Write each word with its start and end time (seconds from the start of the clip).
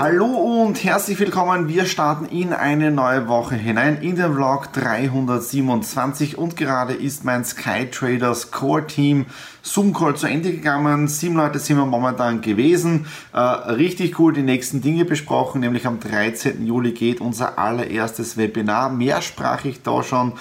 Hallo 0.00 0.26
und 0.26 0.84
herzlich 0.84 1.18
willkommen. 1.18 1.66
Wir 1.66 1.84
starten 1.84 2.26
in 2.26 2.52
eine 2.52 2.92
neue 2.92 3.26
Woche 3.26 3.56
hinein 3.56 4.00
in 4.00 4.14
den 4.14 4.32
Vlog 4.32 4.72
327 4.72 6.38
und 6.38 6.56
gerade 6.56 6.92
ist 6.94 7.24
mein 7.24 7.44
SkyTraders 7.44 8.52
Core 8.52 8.86
Team 8.86 9.26
Zoom 9.68 9.92
Call 9.92 10.16
zu 10.16 10.26
Ende 10.26 10.52
gegangen. 10.52 11.08
Sieben 11.08 11.34
Leute 11.34 11.58
sind 11.58 11.76
wir 11.76 11.84
momentan 11.84 12.40
gewesen. 12.40 13.06
Äh, 13.32 13.40
richtig 13.40 14.18
cool 14.18 14.32
die 14.32 14.42
nächsten 14.42 14.80
Dinge 14.80 15.04
besprochen, 15.04 15.60
nämlich 15.60 15.86
am 15.86 16.00
13. 16.00 16.64
Juli 16.64 16.92
geht 16.92 17.20
unser 17.20 17.58
allererstes 17.58 18.36
Webinar. 18.36 18.90
Mehrsprachig 18.90 19.82
da 19.82 20.02
schon 20.02 20.32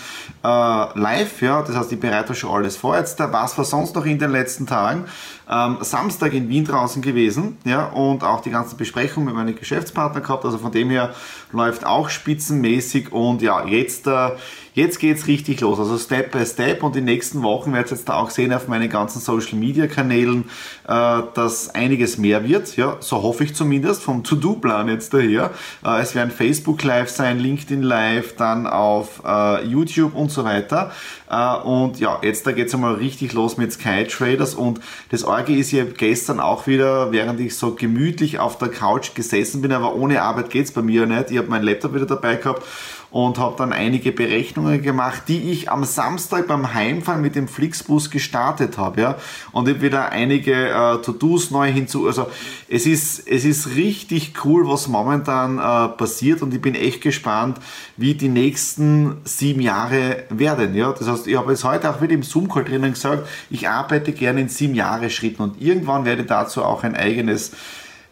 äh, 0.43 0.99
live, 0.99 1.41
ja. 1.41 1.61
Das 1.61 1.75
heißt, 1.75 1.91
ich 1.91 1.99
bereite 1.99 2.35
schon 2.35 2.51
alles 2.51 2.77
vor. 2.77 2.95
Jetzt, 2.95 3.19
was 3.19 3.57
war 3.57 3.65
sonst 3.65 3.95
noch 3.95 4.05
in 4.05 4.19
den 4.19 4.31
letzten 4.31 4.65
Tagen? 4.65 5.05
Ähm, 5.49 5.77
Samstag 5.81 6.33
in 6.33 6.49
Wien 6.49 6.65
draußen 6.65 7.01
gewesen, 7.01 7.57
ja, 7.63 7.85
und 7.85 8.23
auch 8.23 8.41
die 8.41 8.51
ganzen 8.51 8.77
Besprechungen 8.77 9.27
mit 9.27 9.35
meinen 9.35 9.46
Geschäftspartnern 9.55 10.23
gehabt. 10.23 10.45
Also 10.45 10.57
von 10.57 10.71
dem 10.71 10.89
her 10.89 11.13
läuft 11.51 11.85
auch 11.85 12.09
spitzenmäßig 12.09 13.11
und 13.11 13.41
ja, 13.41 13.65
jetzt, 13.65 14.07
äh, 14.07 14.31
jetzt 14.77 14.99
geht's 14.99 15.25
richtig 15.25 15.59
los. 15.61 15.79
Also 15.79 15.97
Step 15.97 16.31
by 16.31 16.45
Step 16.45 16.83
und 16.83 16.95
die 16.95 17.01
nächsten 17.01 17.41
Wochen 17.41 17.73
werdet 17.73 17.91
ihr 17.91 17.97
jetzt 17.97 18.07
da 18.07 18.13
auch 18.13 18.29
sehen 18.29 18.53
auf 18.53 18.67
meinen 18.67 18.89
ganzen 18.89 19.19
Social 19.19 19.57
Media 19.57 19.87
Kanälen, 19.87 20.45
äh, 20.87 21.21
dass 21.33 21.73
einiges 21.73 22.19
mehr 22.19 22.47
wird. 22.47 22.77
Ja, 22.77 22.97
so 22.99 23.23
hoffe 23.23 23.43
ich 23.43 23.55
zumindest 23.55 24.03
vom 24.03 24.23
To-Do-Plan 24.23 24.87
jetzt 24.87 25.15
daher. 25.15 25.49
Äh, 25.83 26.01
es 26.01 26.13
werden 26.13 26.29
Facebook 26.29 26.83
Live 26.83 27.09
sein, 27.09 27.39
LinkedIn 27.39 27.81
Live, 27.81 28.35
dann 28.35 28.67
auf 28.67 29.23
äh, 29.25 29.65
YouTube 29.65 30.13
und 30.13 30.31
so 30.31 30.43
weiter. 30.43 30.91
Äh, 31.27 31.55
und 31.55 31.99
ja, 31.99 32.19
jetzt 32.21 32.45
da 32.45 32.51
geht's 32.51 32.75
einmal 32.75 32.93
richtig 32.93 33.33
los 33.33 33.57
mit 33.57 33.73
Sky 33.73 34.05
Traders 34.05 34.53
und 34.53 34.79
das 35.09 35.23
Orge 35.23 35.55
ist 35.55 35.71
ja 35.71 35.85
gestern 35.85 36.39
auch 36.39 36.67
wieder, 36.67 37.11
während 37.11 37.39
ich 37.39 37.57
so 37.57 37.73
gemütlich 37.73 38.37
auf 38.37 38.59
der 38.59 38.67
Couch 38.67 39.15
gesessen 39.15 39.63
bin, 39.63 39.71
aber 39.71 39.95
ohne 39.95 40.21
Arbeit 40.21 40.51
geht's 40.51 40.71
bei 40.71 40.83
mir 40.83 41.07
nicht. 41.07 41.31
Ich 41.31 41.37
habe 41.39 41.47
meinen 41.47 41.63
Laptop 41.63 41.95
wieder 41.95 42.05
dabei 42.05 42.35
gehabt 42.35 42.61
und 43.09 43.37
habe 43.37 43.55
dann 43.57 43.71
einige 43.71 44.11
Berechnungen 44.11 44.81
gemacht, 44.81 45.23
die 45.27 45.51
ich 45.51 45.71
am 45.71 45.85
Samstag 45.85 46.47
beim 46.47 46.73
Heimfahren 46.73 47.21
mit 47.21 47.35
dem 47.35 47.47
Flixbus 47.47 48.11
gestartet 48.11 48.77
habe. 48.77 49.01
Ja? 49.01 49.15
Und 49.53 49.69
ich 49.69 49.81
wieder 49.81 50.11
einige 50.11 50.69
äh, 50.69 51.01
To-Dos 51.01 51.51
neu 51.51 51.71
hinzu. 51.71 52.07
Also 52.07 52.27
es 52.67 52.85
ist, 52.85 53.27
es 53.27 53.45
ist 53.45 53.75
richtig 53.75 54.33
cool, 54.43 54.67
was 54.67 54.87
momentan 54.87 55.57
äh, 55.57 55.89
passiert 55.97 56.41
und 56.41 56.53
ich 56.53 56.61
bin 56.61 56.75
echt 56.75 57.01
gespannt, 57.01 57.59
wie 57.95 58.13
die 58.13 58.29
nächsten 58.29 59.17
sieben 59.23 59.61
Jahre 59.61 60.25
werden. 60.29 60.75
Ja? 60.75 60.91
Das 60.91 61.07
heißt, 61.07 61.27
ich 61.27 61.37
habe 61.37 61.51
jetzt 61.51 61.63
heute 61.63 61.89
auch 61.89 62.01
wieder 62.01 62.13
im 62.13 62.23
Zoom-Call 62.23 62.65
drinnen 62.65 62.93
gesagt, 62.93 63.27
ich 63.49 63.69
arbeite 63.69 64.11
gerne 64.11 64.41
in 64.41 64.49
sieben 64.49 64.75
Jahre 64.75 65.09
Schritten 65.09 65.43
und 65.43 65.61
irgendwann 65.61 66.03
werde 66.03 66.23
dazu 66.23 66.63
auch 66.63 66.83
ein 66.83 66.95
eigenes 66.95 67.51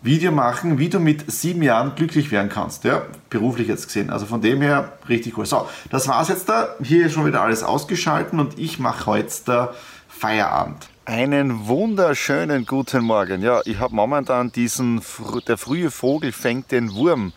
Video 0.06 0.32
machen, 0.32 0.78
wie 0.78 0.88
du 0.88 1.00
mit 1.00 1.32
sieben 1.32 1.64
Jahren 1.64 1.96
glücklich 1.96 2.30
werden 2.30 2.48
kannst, 2.48 2.84
ja, 2.84 3.02
beruflich 3.32 3.68
jetzt 3.68 3.88
gesehen. 3.88 4.12
Also 4.12 4.28
von 4.28 4.40
dem 4.40 4.62
her 4.62 4.94
richtig 5.10 5.36
cool. 5.36 5.48
So, 5.48 5.68
das 5.90 6.08
war's 6.08 6.30
jetzt 6.30 6.48
da. 6.48 6.76
Hier 6.80 7.08
ist 7.08 7.14
schon 7.14 7.26
wieder 7.26 7.42
alles 7.42 7.64
ausgeschalten 7.64 8.40
und 8.40 8.60
ich 8.60 8.78
mache 8.78 9.08
heute 9.08 9.34
da 9.46 9.74
Feierabend. 10.08 10.88
Einen 11.06 11.68
wunderschönen 11.68 12.68
guten 12.68 13.04
Morgen. 13.04 13.42
Ja, 13.42 13.62
ich 13.66 13.80
habe 13.80 13.96
momentan 13.96 14.52
diesen, 14.52 15.02
der 15.48 15.58
frühe 15.58 15.90
Vogel 15.90 16.32
fängt 16.32 16.72
den 16.72 16.94
Wurm 16.94 17.34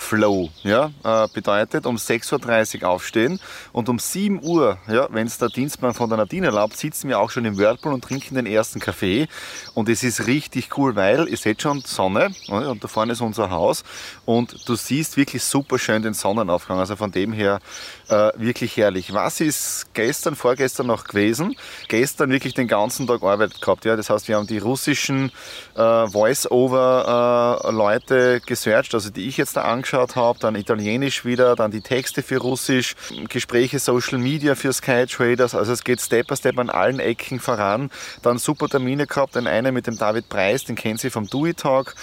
Flow. 0.00 0.48
Ja, 0.62 0.90
äh, 1.04 1.28
bedeutet 1.32 1.86
um 1.86 1.96
6.30 1.96 2.82
Uhr 2.82 2.88
aufstehen 2.88 3.38
und 3.72 3.88
um 3.88 3.98
7 3.98 4.42
Uhr, 4.42 4.78
ja, 4.88 5.06
wenn 5.10 5.26
es 5.26 5.38
der 5.38 5.48
Dienstmann 5.48 5.94
von 5.94 6.08
der 6.08 6.18
Nadine 6.18 6.46
erlaubt, 6.46 6.76
sitzen 6.76 7.08
wir 7.08 7.18
auch 7.20 7.30
schon 7.30 7.44
im 7.44 7.58
Whirlpool 7.58 7.92
und 7.92 8.02
trinken 8.02 8.34
den 8.34 8.46
ersten 8.46 8.80
Kaffee. 8.80 9.28
Und 9.74 9.88
es 9.88 10.02
ist 10.02 10.26
richtig 10.26 10.76
cool, 10.78 10.96
weil 10.96 11.28
ihr 11.28 11.36
seht 11.36 11.62
schon 11.62 11.82
Sonne 11.82 12.34
und 12.48 12.82
da 12.82 12.88
vorne 12.88 13.12
ist 13.12 13.20
unser 13.20 13.50
Haus 13.50 13.84
und 14.24 14.66
du 14.68 14.74
siehst 14.74 15.18
wirklich 15.18 15.44
super 15.44 15.78
schön 15.78 16.02
den 16.02 16.14
Sonnenaufgang. 16.14 16.78
Also 16.78 16.96
von 16.96 17.12
dem 17.12 17.32
her 17.32 17.60
äh, 18.08 18.30
wirklich 18.36 18.76
herrlich. 18.76 19.12
Was 19.12 19.40
ist 19.40 19.92
gestern, 19.94 20.34
vorgestern 20.34 20.86
noch 20.86 21.04
gewesen? 21.04 21.54
Gestern 21.88 22.30
wirklich 22.30 22.54
den 22.54 22.68
ganzen 22.68 23.06
Tag 23.06 23.22
Arbeit 23.22 23.60
gehabt. 23.60 23.84
Ja? 23.84 23.96
Das 23.96 24.08
heißt, 24.08 24.28
wir 24.28 24.36
haben 24.36 24.46
die 24.46 24.56
russischen 24.58 25.30
äh, 25.76 26.06
Voice-Over-Leute 26.08 28.36
äh, 28.36 28.40
gesearched, 28.40 28.94
also 28.94 29.10
die 29.10 29.28
ich 29.28 29.36
jetzt 29.36 29.56
da 29.56 29.62
angeschaut 29.62 29.89
habe, 29.92 30.38
dann 30.38 30.54
Italienisch 30.54 31.24
wieder, 31.24 31.56
dann 31.56 31.70
die 31.70 31.80
Texte 31.80 32.22
für 32.22 32.38
Russisch, 32.38 32.94
Gespräche 33.28 33.78
Social 33.78 34.18
Media 34.18 34.54
für 34.54 34.72
Sky 34.72 35.06
Traders, 35.06 35.54
also 35.54 35.72
es 35.72 35.84
geht 35.84 36.00
Step 36.00 36.28
by 36.28 36.36
Step 36.36 36.58
an 36.58 36.70
allen 36.70 37.00
Ecken 37.00 37.40
voran. 37.40 37.90
Dann 38.22 38.38
super 38.38 38.68
Termine 38.68 39.06
gehabt, 39.06 39.34
den 39.34 39.46
einen 39.46 39.74
mit 39.74 39.86
dem 39.86 39.98
David 39.98 40.28
Preis, 40.28 40.64
den 40.64 40.76
kennt 40.76 41.00
Sie 41.00 41.10
vom 41.10 41.26
Do 41.26 41.50
Talk 41.52 41.94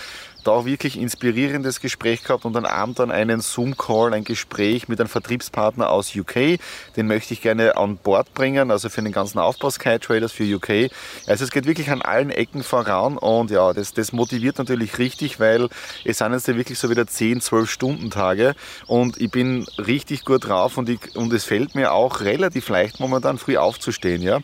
da 0.43 0.65
wirklich 0.65 0.97
inspirierendes 0.97 1.81
Gespräch 1.81 2.23
gehabt 2.23 2.45
und 2.45 2.55
am 2.55 2.65
Abend 2.65 2.99
dann 2.99 3.11
einen 3.11 3.41
Zoom-Call, 3.41 4.13
ein 4.13 4.23
Gespräch 4.23 4.87
mit 4.87 4.99
einem 4.99 5.09
Vertriebspartner 5.09 5.89
aus 5.89 6.15
UK. 6.15 6.59
Den 6.95 7.07
möchte 7.07 7.33
ich 7.33 7.41
gerne 7.41 7.77
an 7.77 7.97
Bord 7.97 8.33
bringen, 8.33 8.71
also 8.71 8.89
für 8.89 9.01
den 9.01 9.11
ganzen 9.11 9.39
Aufbau 9.39 9.69
Sky 9.69 9.99
Traders 9.99 10.31
für 10.31 10.43
UK. 10.43 10.91
Also 11.27 11.43
es 11.43 11.51
geht 11.51 11.65
wirklich 11.65 11.89
an 11.89 12.01
allen 12.01 12.29
Ecken 12.29 12.63
voran 12.63 13.17
und 13.17 13.51
ja, 13.51 13.73
das, 13.73 13.93
das 13.93 14.13
motiviert 14.13 14.57
natürlich 14.57 14.97
richtig, 14.97 15.39
weil 15.39 15.69
es 16.05 16.19
sind 16.19 16.33
jetzt 16.33 16.47
ja 16.47 16.55
wirklich 16.55 16.79
so 16.79 16.89
wieder 16.89 17.07
10, 17.07 17.41
12 17.41 17.69
Stunden 17.69 18.09
Tage 18.09 18.55
und 18.87 19.19
ich 19.19 19.31
bin 19.31 19.65
richtig 19.77 20.25
gut 20.25 20.47
drauf 20.47 20.77
und, 20.77 20.89
ich, 20.89 21.15
und 21.15 21.31
es 21.33 21.45
fällt 21.45 21.75
mir 21.75 21.91
auch 21.91 22.21
relativ 22.21 22.69
leicht 22.69 22.99
momentan 22.99 23.37
früh 23.37 23.57
aufzustehen. 23.57 24.21
Ja. 24.21 24.37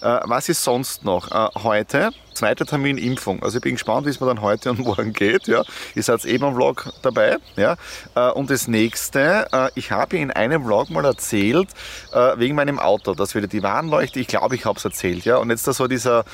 Äh, 0.00 0.20
was 0.24 0.48
ist 0.48 0.64
sonst 0.64 1.04
noch? 1.04 1.30
Äh, 1.30 1.48
heute 1.62 2.10
zweiter 2.40 2.64
Termin 2.64 2.96
Impfung. 2.96 3.42
Also 3.42 3.58
ich 3.58 3.62
bin 3.62 3.74
gespannt, 3.74 4.06
wie 4.06 4.10
es 4.10 4.18
mir 4.18 4.26
dann 4.26 4.40
heute 4.40 4.70
und 4.70 4.78
morgen 4.78 5.12
geht. 5.12 5.46
Ja. 5.46 5.62
Ihr 5.94 6.02
seid 6.02 6.24
eben 6.24 6.42
am 6.44 6.54
Vlog 6.54 6.90
dabei. 7.02 7.36
Ja. 7.56 7.76
Äh, 8.14 8.30
und 8.30 8.48
das 8.48 8.66
nächste, 8.66 9.46
äh, 9.52 9.68
ich 9.74 9.90
habe 9.90 10.16
in 10.16 10.30
einem 10.30 10.64
Vlog 10.64 10.88
mal 10.88 11.04
erzählt, 11.04 11.68
äh, 12.12 12.38
wegen 12.38 12.54
meinem 12.54 12.78
Auto, 12.78 13.14
dass 13.14 13.34
wieder 13.34 13.46
die 13.46 13.62
Warnleuchte, 13.62 14.20
ich 14.20 14.26
glaube, 14.26 14.54
ich 14.54 14.64
habe 14.64 14.78
es 14.78 14.84
erzählt. 14.86 15.26
Ja. 15.26 15.36
Und 15.36 15.50
jetzt 15.50 15.66
da 15.66 15.74
so 15.74 15.86
dieser 15.86 16.24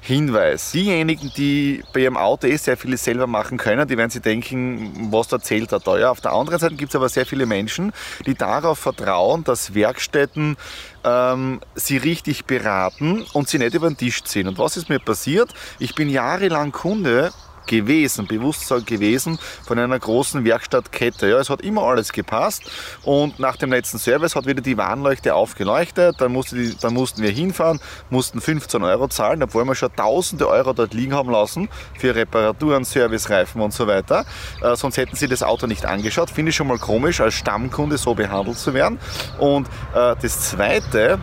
Hinweis. 0.00 0.70
Diejenigen, 0.70 1.32
die 1.36 1.82
bei 1.92 2.00
ihrem 2.00 2.16
Auto 2.16 2.46
eh 2.46 2.56
sehr 2.56 2.76
vieles 2.76 3.02
selber 3.02 3.26
machen 3.26 3.58
können, 3.58 3.88
die 3.88 3.96
werden 3.96 4.10
sich 4.10 4.22
denken, 4.22 5.08
was 5.10 5.32
erzählt 5.32 5.72
er 5.72 5.80
da. 5.80 5.98
Ja, 5.98 6.10
auf 6.10 6.20
der 6.20 6.32
anderen 6.32 6.60
Seite 6.60 6.76
gibt 6.76 6.90
es 6.90 6.96
aber 6.96 7.08
sehr 7.08 7.26
viele 7.26 7.46
Menschen, 7.46 7.92
die 8.24 8.34
darauf 8.34 8.78
vertrauen, 8.78 9.42
dass 9.42 9.74
Werkstätten 9.74 10.56
ähm, 11.04 11.60
sie 11.74 11.96
richtig 11.96 12.44
beraten 12.44 13.24
und 13.32 13.48
sie 13.48 13.58
nicht 13.58 13.74
über 13.74 13.88
den 13.88 13.96
Tisch 13.96 14.22
ziehen. 14.22 14.48
Und 14.48 14.58
was 14.58 14.76
ist 14.76 14.88
mir 14.88 15.00
passiert? 15.00 15.52
Ich 15.78 15.94
bin 15.94 16.08
jahrelang 16.08 16.72
Kunde 16.72 17.32
gewesen, 17.66 18.26
Bewusstsein 18.26 18.84
gewesen 18.84 19.38
von 19.66 19.78
einer 19.78 19.98
großen 19.98 20.44
Werkstattkette. 20.44 21.28
Ja, 21.28 21.38
es 21.38 21.50
hat 21.50 21.62
immer 21.62 21.82
alles 21.82 22.12
gepasst 22.12 22.62
und 23.02 23.38
nach 23.38 23.56
dem 23.56 23.70
letzten 23.70 23.98
Service 23.98 24.36
hat 24.36 24.46
wieder 24.46 24.60
die 24.60 24.76
Warnleuchte 24.76 25.34
aufgeleuchtet. 25.34 26.20
Dann, 26.20 26.32
musste 26.32 26.56
die, 26.56 26.76
dann 26.76 26.94
mussten 26.94 27.22
wir 27.22 27.30
hinfahren, 27.30 27.80
mussten 28.10 28.40
15 28.40 28.82
Euro 28.82 29.08
zahlen, 29.08 29.42
obwohl 29.42 29.64
wir 29.64 29.74
schon 29.74 29.94
tausende 29.94 30.48
Euro 30.48 30.72
dort 30.72 30.94
liegen 30.94 31.14
haben 31.14 31.30
lassen 31.30 31.68
für 31.98 32.14
Reparaturen, 32.14 32.84
Servicereifen 32.84 33.60
und 33.60 33.72
so 33.72 33.86
weiter. 33.86 34.24
Äh, 34.62 34.76
sonst 34.76 34.96
hätten 34.96 35.16
sie 35.16 35.28
das 35.28 35.42
Auto 35.42 35.66
nicht 35.66 35.86
angeschaut. 35.86 36.30
Finde 36.30 36.50
ich 36.50 36.56
schon 36.56 36.68
mal 36.68 36.78
komisch, 36.78 37.20
als 37.20 37.34
Stammkunde 37.34 37.98
so 37.98 38.14
behandelt 38.14 38.58
zu 38.58 38.74
werden. 38.74 38.98
Und 39.38 39.68
äh, 39.94 40.14
das 40.20 40.50
Zweite, 40.50 41.18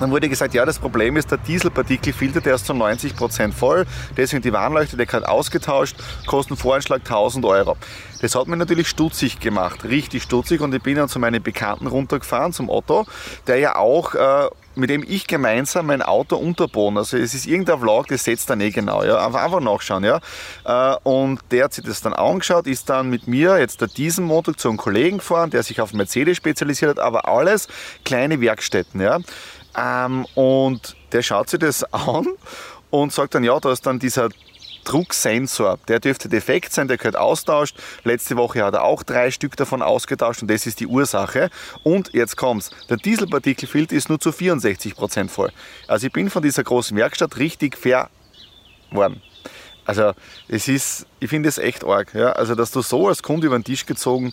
dann 0.00 0.10
wurde 0.10 0.28
gesagt, 0.28 0.54
ja, 0.54 0.64
das 0.64 0.78
Problem 0.78 1.16
ist, 1.16 1.30
der 1.30 1.38
Dieselpartikelfilter, 1.38 2.40
der 2.40 2.54
ist 2.54 2.66
zu 2.66 2.74
90 2.74 3.16
Prozent 3.16 3.54
voll, 3.54 3.86
deswegen 4.16 4.42
die 4.42 4.52
Warnleuchte, 4.52 4.96
der 4.96 5.06
hat 5.06 5.24
ausgetauscht, 5.24 5.96
kosten 6.26 6.56
Voranschlag 6.56 7.00
1000 7.00 7.44
Euro. 7.44 7.76
Das 8.20 8.34
hat 8.34 8.48
mich 8.48 8.58
natürlich 8.58 8.88
stutzig 8.88 9.40
gemacht, 9.40 9.84
richtig 9.84 10.22
stutzig 10.22 10.60
und 10.60 10.74
ich 10.74 10.82
bin 10.82 10.96
dann 10.96 11.08
zu 11.08 11.18
meinem 11.18 11.42
Bekannten 11.42 11.86
runtergefahren, 11.86 12.52
zum 12.52 12.68
Otto, 12.70 13.06
der 13.46 13.58
ja 13.58 13.76
auch 13.76 14.14
äh, 14.14 14.48
mit 14.76 14.90
dem 14.90 15.04
ich 15.06 15.26
gemeinsam 15.26 15.86
mein 15.86 16.02
Auto 16.02 16.36
unterbohren. 16.36 16.96
Also 16.96 17.16
es 17.16 17.34
ist 17.34 17.46
irgendein 17.46 17.78
Vlog, 17.78 18.08
das 18.08 18.24
setzt 18.24 18.50
dann 18.50 18.60
eh 18.60 18.70
genau, 18.70 19.04
ja. 19.04 19.24
Einfach, 19.24 19.42
einfach 19.42 19.60
nachschauen, 19.60 20.04
ja. 20.04 20.20
Äh, 20.64 20.96
und 21.02 21.40
der 21.50 21.64
hat 21.64 21.74
sich 21.74 21.84
das 21.84 22.00
dann 22.00 22.12
angeschaut, 22.12 22.66
ist 22.66 22.90
dann 22.90 23.10
mit 23.10 23.26
mir 23.26 23.58
jetzt 23.58 23.80
der 23.80 23.88
diesen 23.88 24.24
Montag 24.24 24.58
zu 24.58 24.68
einem 24.68 24.78
Kollegen 24.78 25.18
gefahren, 25.18 25.50
der 25.50 25.62
sich 25.62 25.80
auf 25.80 25.92
Mercedes 25.92 26.36
spezialisiert 26.36 26.90
hat, 26.90 26.98
aber 26.98 27.28
alles 27.28 27.68
kleine 28.04 28.40
Werkstätten, 28.40 29.00
ja. 29.00 29.18
Ähm, 29.76 30.26
und 30.34 30.96
der 31.12 31.22
schaut 31.22 31.48
sich 31.48 31.60
das 31.60 31.84
an 31.92 32.26
und 32.90 33.12
sagt 33.12 33.34
dann, 33.34 33.44
ja, 33.44 33.58
da 33.58 33.72
ist 33.72 33.86
dann 33.86 33.98
dieser 33.98 34.28
Drucksensor, 34.84 35.78
der 35.88 35.98
dürfte 35.98 36.28
defekt 36.28 36.72
sein, 36.72 36.88
der 36.88 36.98
gehört 36.98 37.16
austauscht. 37.16 37.76
Letzte 38.04 38.36
Woche 38.36 38.62
hat 38.62 38.74
er 38.74 38.84
auch 38.84 39.02
drei 39.02 39.30
Stück 39.30 39.56
davon 39.56 39.82
ausgetauscht 39.82 40.42
und 40.42 40.50
das 40.50 40.66
ist 40.66 40.80
die 40.80 40.86
Ursache. 40.86 41.50
Und 41.82 42.12
jetzt 42.12 42.36
kommt's, 42.36 42.70
der 42.88 42.98
Dieselpartikelfilter 42.98 43.96
ist 43.96 44.08
nur 44.08 44.20
zu 44.20 44.30
64% 44.30 45.28
voll. 45.28 45.50
Also 45.88 46.06
ich 46.06 46.12
bin 46.12 46.30
von 46.30 46.42
dieser 46.42 46.62
großen 46.62 46.96
Werkstatt 46.96 47.38
richtig 47.38 47.76
fair 47.76 48.10
worden. 48.90 49.22
Also 49.86 50.12
es 50.48 50.68
ist, 50.68 51.06
ich 51.24 51.30
finde 51.30 51.48
es 51.48 51.56
echt 51.56 51.84
arg. 51.84 52.14
Ja? 52.14 52.32
Also, 52.32 52.54
dass 52.54 52.70
du 52.70 52.82
so 52.82 53.08
als 53.08 53.22
Kunde 53.22 53.46
über 53.46 53.58
den 53.58 53.64
Tisch 53.64 53.86
gezogen 53.86 54.32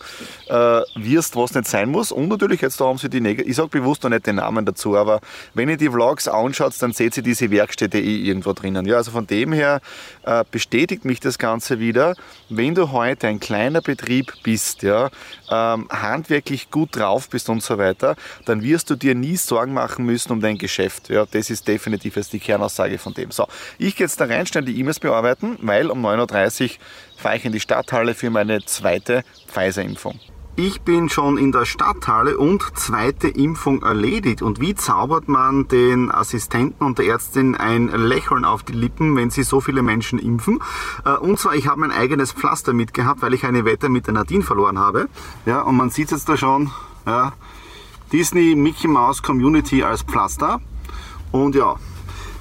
äh, 0.49 0.53
wirst, 0.95 1.37
was 1.37 1.53
nicht 1.53 1.67
sein 1.67 1.89
muss. 1.89 2.11
Und 2.11 2.27
natürlich, 2.27 2.59
jetzt 2.59 2.81
da 2.81 2.85
haben 2.85 2.97
sie 2.97 3.09
die 3.09 3.21
Neg 3.21 3.39
ich 3.47 3.55
sage 3.55 3.69
bewusst 3.69 4.03
noch 4.03 4.09
nicht 4.09 4.27
den 4.27 4.35
Namen 4.35 4.65
dazu, 4.65 4.97
aber 4.97 5.21
wenn 5.53 5.69
ihr 5.69 5.77
die 5.77 5.89
Vlogs 5.89 6.27
anschaut, 6.27 6.73
dann 6.79 6.91
seht 6.91 7.15
ihr 7.15 7.23
diese 7.23 7.49
Werkstätte 7.49 7.97
eh 7.97 8.17
irgendwo 8.17 8.51
drinnen. 8.51 8.85
Ja? 8.85 8.97
Also 8.97 9.11
von 9.11 9.25
dem 9.25 9.53
her 9.53 9.79
äh, 10.23 10.43
bestätigt 10.51 11.05
mich 11.05 11.21
das 11.21 11.39
Ganze 11.39 11.79
wieder, 11.79 12.15
wenn 12.49 12.75
du 12.75 12.91
heute 12.91 13.27
ein 13.27 13.39
kleiner 13.39 13.81
Betrieb 13.81 14.33
bist, 14.43 14.83
ja, 14.83 15.09
ähm, 15.49 15.87
handwerklich 15.89 16.71
gut 16.71 16.95
drauf 16.97 17.29
bist 17.29 17.47
und 17.47 17.63
so 17.63 17.77
weiter, 17.77 18.17
dann 18.45 18.63
wirst 18.63 18.89
du 18.89 18.95
dir 18.95 19.15
nie 19.15 19.37
Sorgen 19.37 19.73
machen 19.73 20.05
müssen 20.05 20.33
um 20.33 20.41
dein 20.41 20.57
Geschäft. 20.57 21.09
Ja, 21.09 21.25
das 21.25 21.49
ist 21.49 21.67
definitiv 21.67 22.17
jetzt 22.17 22.33
die 22.33 22.39
Kernaussage 22.39 22.97
von 22.97 23.13
dem. 23.13 23.31
So, 23.31 23.47
ich 23.77 23.95
gehe 23.95 24.05
jetzt 24.05 24.19
da 24.19 24.25
rein, 24.25 24.45
schnell 24.45 24.65
die 24.65 24.77
E-Mails 24.77 24.99
bearbeiten, 24.99 25.57
weil 25.61 25.89
um 25.89 26.05
9.30 26.05 26.63
Uhr 26.63 26.69
fahre 27.17 27.37
ich 27.37 27.45
in 27.45 27.51
die 27.51 27.59
Stadthalle 27.59 28.15
für 28.15 28.29
meine 28.29 28.63
zweite 28.65 29.23
Pfizer-Impfung. 29.47 30.19
Ich 30.57 30.81
bin 30.81 31.07
schon 31.07 31.37
in 31.37 31.53
der 31.53 31.65
Stadthalle 31.65 32.37
und 32.37 32.61
zweite 32.77 33.29
Impfung 33.29 33.83
erledigt. 33.83 34.41
Und 34.41 34.59
wie 34.59 34.75
zaubert 34.75 35.29
man 35.29 35.69
den 35.69 36.11
Assistenten 36.11 36.85
und 36.85 36.99
der 36.99 37.05
Ärztin 37.05 37.55
ein 37.55 37.87
Lächeln 37.87 38.43
auf 38.43 38.61
die 38.61 38.73
Lippen, 38.73 39.15
wenn 39.15 39.29
sie 39.29 39.43
so 39.43 39.61
viele 39.61 39.81
Menschen 39.81 40.19
impfen? 40.19 40.61
Äh, 41.05 41.13
und 41.13 41.39
zwar, 41.39 41.55
ich 41.55 41.67
habe 41.67 41.79
mein 41.79 41.91
eigenes 41.91 42.33
Pflaster 42.33 42.73
mitgehabt, 42.73 43.21
weil 43.21 43.33
ich 43.33 43.45
eine 43.45 43.63
Wette 43.63 43.87
mit 43.87 44.07
der 44.07 44.13
Nadine 44.13 44.43
verloren 44.43 44.77
habe. 44.77 45.07
Ja, 45.45 45.61
und 45.61 45.77
man 45.77 45.89
sieht 45.89 46.11
jetzt 46.11 46.27
da 46.27 46.35
schon, 46.35 46.69
ja, 47.05 47.31
Disney 48.11 48.53
Mickey 48.55 48.89
Mouse 48.89 49.23
Community 49.23 49.83
als 49.83 50.03
Pflaster. 50.03 50.59
Und 51.31 51.55
ja, 51.55 51.77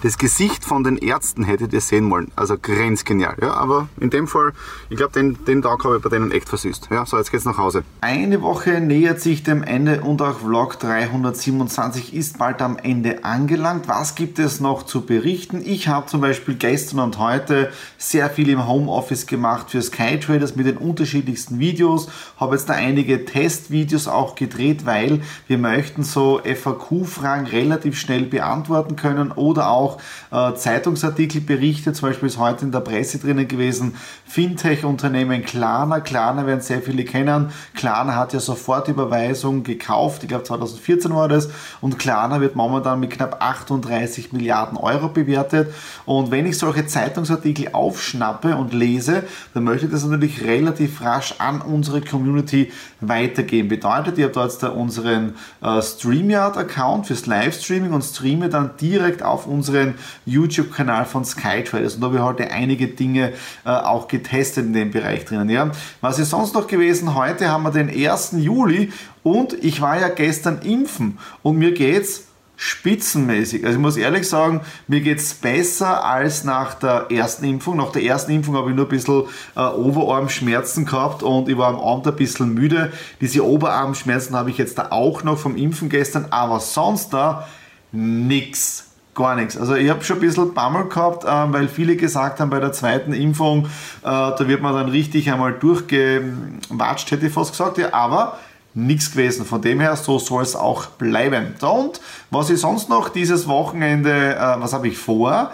das 0.02 0.16
Gesicht 0.16 0.64
von 0.64 0.82
den 0.82 0.96
Ärzten 0.96 1.44
hättet 1.44 1.72
ihr 1.72 1.80
sehen 1.80 2.10
wollen. 2.10 2.30
Also 2.36 2.56
grenzgenial. 2.60 3.36
Ja, 3.40 3.54
aber 3.54 3.88
in 4.00 4.10
dem 4.10 4.26
Fall, 4.26 4.52
ich 4.88 4.96
glaube, 4.96 5.12
den, 5.12 5.44
den 5.44 5.62
Tag 5.62 5.84
habe 5.84 5.96
ich 5.96 6.02
bei 6.02 6.08
denen 6.08 6.32
echt 6.32 6.48
versüßt. 6.48 6.88
Ja, 6.90 7.04
so, 7.04 7.18
jetzt 7.18 7.30
geht's 7.30 7.44
nach 7.44 7.58
Hause. 7.58 7.82
Eine 8.00 8.42
Woche 8.42 8.80
nähert 8.80 9.20
sich 9.20 9.42
dem 9.42 9.62
Ende 9.62 10.00
und 10.00 10.22
auch 10.22 10.38
Vlog 10.38 10.78
327 10.78 12.14
ist 12.14 12.38
bald 12.38 12.62
am 12.62 12.78
Ende 12.78 13.24
angelangt. 13.24 13.88
Was 13.88 14.14
gibt 14.14 14.38
es 14.38 14.60
noch 14.60 14.84
zu 14.84 15.04
berichten? 15.04 15.62
Ich 15.64 15.88
habe 15.88 16.06
zum 16.06 16.20
Beispiel 16.20 16.54
gestern 16.54 17.00
und 17.00 17.18
heute 17.18 17.70
sehr 17.98 18.30
viel 18.30 18.48
im 18.48 18.66
Homeoffice 18.66 19.26
gemacht 19.26 19.70
für 19.70 19.82
Skytraders 19.82 20.56
mit 20.56 20.66
den 20.66 20.76
unterschiedlichsten 20.76 21.58
Videos. 21.58 22.08
Habe 22.38 22.56
jetzt 22.56 22.68
da 22.68 22.74
einige 22.74 23.24
Testvideos 23.24 24.08
auch 24.08 24.34
gedreht, 24.34 24.86
weil 24.86 25.20
wir 25.46 25.58
möchten 25.58 26.02
so 26.04 26.40
FAQ-Fragen 26.42 27.46
relativ 27.46 27.98
schnell 27.98 28.24
beantworten 28.24 28.96
können 28.96 29.32
oder 29.32 29.70
auch 29.70 29.89
auch 29.90 30.50
äh, 30.50 30.54
Zeitungsartikel 30.54 31.40
berichtet, 31.40 31.96
zum 31.96 32.08
Beispiel 32.08 32.28
ist 32.28 32.38
heute 32.38 32.64
in 32.64 32.72
der 32.72 32.80
Presse 32.80 33.18
drinnen 33.18 33.48
gewesen, 33.48 33.94
Fintech-Unternehmen 34.26 35.44
Klarna, 35.44 36.00
Klarna 36.00 36.46
werden 36.46 36.60
sehr 36.60 36.82
viele 36.82 37.04
kennen, 37.04 37.50
Klarna 37.74 38.14
hat 38.14 38.32
ja 38.32 38.40
Sofortüberweisung 38.40 39.62
gekauft, 39.62 40.22
ich 40.22 40.28
glaube 40.28 40.44
2014 40.44 41.14
war 41.14 41.28
das, 41.28 41.48
und 41.80 41.98
Klarna 41.98 42.40
wird 42.40 42.56
momentan 42.56 43.00
mit 43.00 43.10
knapp 43.10 43.42
38 43.42 44.32
Milliarden 44.32 44.78
Euro 44.78 45.08
bewertet. 45.08 45.72
Und 46.06 46.30
wenn 46.30 46.46
ich 46.46 46.58
solche 46.58 46.86
Zeitungsartikel 46.86 47.70
aufschnappe 47.72 48.56
und 48.56 48.72
lese, 48.72 49.24
dann 49.54 49.64
möchte 49.64 49.86
ich 49.86 49.92
das 49.92 50.04
natürlich 50.04 50.44
relativ 50.44 51.02
rasch 51.02 51.34
an 51.38 51.60
unsere 51.60 52.00
Community 52.00 52.72
weitergeben. 53.00 53.68
Bedeutet, 53.68 54.18
ich 54.18 54.24
habe 54.24 54.34
dort 54.34 54.62
unseren 54.62 55.34
äh, 55.62 55.80
StreamYard-Account 55.80 57.06
fürs 57.06 57.26
Livestreaming 57.26 57.92
und 57.92 58.02
streame 58.02 58.48
dann 58.48 58.70
direkt 58.80 59.22
auf 59.22 59.46
unsere 59.46 59.79
unseren 59.80 59.94
YouTube-Kanal 60.26 61.04
von 61.04 61.24
Skytraders 61.24 61.94
und 61.94 62.00
da 62.00 62.08
habe 62.08 62.16
ich 62.16 62.22
heute 62.22 62.50
einige 62.50 62.88
Dinge 62.88 63.32
äh, 63.64 63.70
auch 63.70 64.08
getestet 64.08 64.66
in 64.66 64.72
dem 64.72 64.90
Bereich 64.90 65.24
drinnen. 65.24 65.48
Ja. 65.48 65.70
Was 66.00 66.18
ist 66.18 66.30
sonst 66.30 66.54
noch 66.54 66.66
gewesen? 66.66 67.14
Heute 67.14 67.48
haben 67.48 67.62
wir 67.62 67.70
den 67.70 67.88
1. 67.88 68.34
Juli 68.38 68.92
und 69.22 69.52
ich 69.64 69.80
war 69.80 69.98
ja 69.98 70.08
gestern 70.08 70.60
impfen 70.62 71.18
und 71.42 71.56
mir 71.56 71.72
geht's 71.72 72.24
spitzenmäßig. 72.56 73.64
Also 73.64 73.78
ich 73.78 73.80
muss 73.80 73.96
ehrlich 73.96 74.28
sagen, 74.28 74.60
mir 74.86 75.00
geht 75.00 75.18
es 75.18 75.32
besser 75.32 76.04
als 76.04 76.44
nach 76.44 76.74
der 76.74 77.06
ersten 77.10 77.46
Impfung. 77.46 77.78
Nach 77.78 77.90
der 77.90 78.02
ersten 78.02 78.32
Impfung 78.32 78.54
habe 78.54 78.68
ich 78.68 78.76
nur 78.76 78.84
ein 78.84 78.90
bisschen 78.90 79.22
äh, 79.56 79.60
Oberarmschmerzen 79.60 80.84
gehabt 80.84 81.22
und 81.22 81.48
ich 81.48 81.56
war 81.56 81.68
am 81.68 81.80
Abend 81.80 82.06
ein 82.06 82.16
bisschen 82.16 82.52
müde. 82.52 82.92
Diese 83.22 83.46
Oberarmschmerzen 83.46 84.36
habe 84.36 84.50
ich 84.50 84.58
jetzt 84.58 84.76
da 84.76 84.88
auch 84.90 85.24
noch 85.24 85.38
vom 85.38 85.56
Impfen 85.56 85.88
gestern, 85.88 86.26
aber 86.30 86.60
sonst 86.60 87.14
da 87.14 87.48
nichts 87.92 88.89
gar 89.14 89.36
nichts. 89.36 89.56
Also 89.56 89.74
ich 89.74 89.90
habe 89.90 90.02
schon 90.04 90.16
ein 90.16 90.20
bisschen 90.20 90.54
Bammel 90.54 90.88
gehabt, 90.88 91.24
äh, 91.24 91.28
weil 91.52 91.68
viele 91.68 91.96
gesagt 91.96 92.40
haben, 92.40 92.50
bei 92.50 92.60
der 92.60 92.72
zweiten 92.72 93.12
Impfung, 93.12 93.66
äh, 93.66 93.68
da 94.02 94.38
wird 94.40 94.62
man 94.62 94.74
dann 94.74 94.88
richtig 94.88 95.30
einmal 95.30 95.52
durchgewatscht, 95.52 97.10
hätte 97.10 97.26
ich 97.26 97.32
fast 97.32 97.52
gesagt. 97.52 97.78
Ja, 97.78 97.92
aber 97.92 98.38
nichts 98.74 99.10
gewesen. 99.12 99.44
Von 99.44 99.62
dem 99.62 99.80
her, 99.80 99.96
so 99.96 100.18
soll 100.18 100.42
es 100.42 100.54
auch 100.54 100.86
bleiben. 100.86 101.54
Und 101.60 102.00
was 102.30 102.50
ich 102.50 102.60
sonst 102.60 102.88
noch 102.88 103.08
dieses 103.08 103.48
Wochenende, 103.48 104.36
äh, 104.36 104.60
was 104.60 104.72
habe 104.72 104.88
ich 104.88 104.98
vor? 104.98 105.50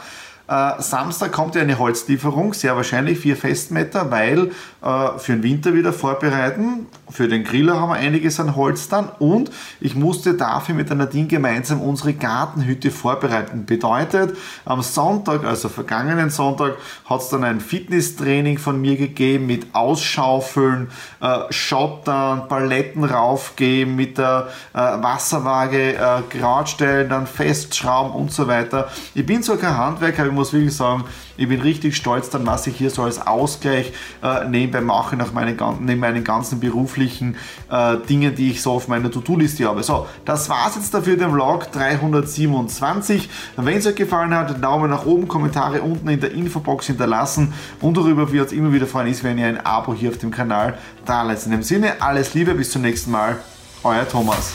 Äh, 0.48 0.80
Samstag 0.80 1.32
kommt 1.32 1.56
ja 1.56 1.62
eine 1.62 1.78
Holzlieferung, 1.78 2.54
sehr 2.54 2.76
wahrscheinlich 2.76 3.18
vier 3.18 3.36
Festmeter, 3.36 4.10
weil 4.10 4.52
äh, 4.82 5.18
für 5.18 5.32
den 5.32 5.42
Winter 5.42 5.74
wieder 5.74 5.92
vorbereiten. 5.92 6.86
Für 7.08 7.28
den 7.28 7.44
Griller 7.44 7.80
haben 7.80 7.90
wir 7.90 7.96
einiges 7.96 8.38
an 8.38 8.54
Holz 8.56 8.88
dann 8.88 9.08
und 9.18 9.50
ich 9.80 9.94
musste 9.94 10.34
dafür 10.34 10.74
mit 10.74 10.88
der 10.88 10.96
Nadine 10.96 11.26
gemeinsam 11.26 11.80
unsere 11.80 12.12
Gartenhütte 12.14 12.90
vorbereiten. 12.90 13.64
Bedeutet, 13.66 14.36
am 14.64 14.82
Sonntag, 14.82 15.44
also 15.44 15.68
vergangenen 15.68 16.30
Sonntag, 16.30 16.76
hat 17.08 17.20
es 17.20 17.28
dann 17.28 17.44
ein 17.44 17.60
Fitnesstraining 17.60 18.58
von 18.58 18.80
mir 18.80 18.96
gegeben 18.96 19.46
mit 19.46 19.74
Ausschaufeln, 19.74 20.88
äh, 21.20 21.38
Schottern, 21.50 22.48
Paletten 22.48 23.04
raufgeben, 23.04 23.96
mit 23.96 24.18
der 24.18 24.48
äh, 24.74 24.78
Wasserwaage 24.78 25.94
äh, 25.94 26.22
gerade 26.30 26.68
stellen, 26.68 27.08
dann 27.08 27.26
festschrauben 27.26 28.12
und 28.12 28.30
so 28.30 28.46
weiter. 28.46 28.88
Ich 29.14 29.26
bin 29.26 29.42
kein 29.42 29.76
Handwerker, 29.76 30.26
ich 30.26 30.32
muss 30.36 30.52
wirklich 30.52 30.74
sagen, 30.74 31.04
ich 31.36 31.48
bin 31.48 31.60
richtig 31.60 31.96
stolz 31.96 32.30
dann, 32.30 32.46
was 32.46 32.66
ich 32.66 32.76
hier 32.76 32.90
so 32.90 33.02
als 33.02 33.26
Ausgleich 33.26 33.92
äh, 34.22 34.48
nebenbei 34.48 34.80
mache, 34.80 35.16
nach 35.16 35.32
meinen, 35.32 35.58
neben 35.80 36.00
meinen 36.00 36.22
ganzen 36.22 36.60
beruflichen 36.60 37.36
äh, 37.70 37.96
Dingen, 38.08 38.34
die 38.34 38.52
ich 38.52 38.62
so 38.62 38.72
auf 38.72 38.86
meiner 38.86 39.10
To-Do-Liste 39.10 39.66
habe. 39.66 39.82
So, 39.82 40.06
das 40.24 40.48
war's 40.48 40.76
jetzt 40.76 40.94
dafür, 40.94 41.16
den 41.16 41.32
Vlog 41.32 41.72
327. 41.72 43.28
Wenn 43.56 43.78
es 43.78 43.86
euch 43.86 43.96
gefallen 43.96 44.34
hat, 44.34 44.62
Daumen 44.62 44.90
nach 44.90 45.04
oben, 45.04 45.26
Kommentare 45.26 45.82
unten 45.82 46.08
in 46.08 46.20
der 46.20 46.32
Infobox 46.32 46.86
hinterlassen 46.86 47.52
und 47.80 47.96
darüber 47.96 48.30
wird 48.30 48.46
es 48.46 48.52
immer 48.52 48.72
wieder 48.72 48.86
freuen 48.86 49.08
ist, 49.08 49.24
wenn 49.24 49.38
ihr 49.38 49.46
ein 49.46 49.64
Abo 49.64 49.94
hier 49.94 50.10
auf 50.10 50.18
dem 50.18 50.30
Kanal 50.30 50.78
da 51.04 51.22
lasst. 51.22 51.46
In 51.46 51.52
dem 51.52 51.62
Sinne, 51.62 52.00
alles 52.00 52.34
Liebe, 52.34 52.54
bis 52.54 52.70
zum 52.70 52.82
nächsten 52.82 53.10
Mal, 53.10 53.38
euer 53.82 54.08
Thomas. 54.08 54.52